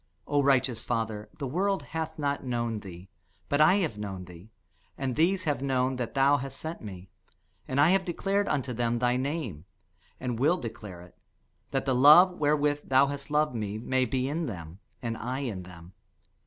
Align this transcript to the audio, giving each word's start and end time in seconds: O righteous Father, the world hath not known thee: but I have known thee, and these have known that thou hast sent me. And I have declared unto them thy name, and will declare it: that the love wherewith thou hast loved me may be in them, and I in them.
O 0.25 0.41
righteous 0.41 0.81
Father, 0.81 1.29
the 1.37 1.45
world 1.45 1.83
hath 1.91 2.17
not 2.17 2.43
known 2.43 2.79
thee: 2.79 3.07
but 3.49 3.61
I 3.61 3.75
have 3.75 3.99
known 3.99 4.25
thee, 4.25 4.49
and 4.97 5.15
these 5.15 5.43
have 5.43 5.61
known 5.61 5.97
that 5.97 6.15
thou 6.15 6.37
hast 6.37 6.57
sent 6.57 6.81
me. 6.81 7.11
And 7.67 7.79
I 7.79 7.91
have 7.91 8.03
declared 8.03 8.47
unto 8.49 8.73
them 8.73 8.97
thy 8.97 9.15
name, 9.15 9.65
and 10.19 10.39
will 10.39 10.57
declare 10.57 11.01
it: 11.01 11.15
that 11.69 11.85
the 11.85 11.93
love 11.93 12.31
wherewith 12.39 12.89
thou 12.89 13.05
hast 13.05 13.29
loved 13.29 13.53
me 13.53 13.77
may 13.77 14.05
be 14.05 14.27
in 14.27 14.47
them, 14.47 14.79
and 15.03 15.15
I 15.17 15.41
in 15.41 15.61
them. 15.61 15.93